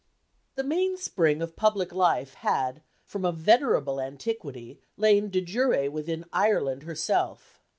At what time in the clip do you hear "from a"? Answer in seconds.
3.05-3.31